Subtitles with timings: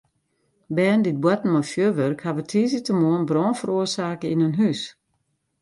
[0.75, 4.81] Bern dy't boarten mei fjurwurk hawwe tiisdeitemoarn brân feroarsake yn in hús.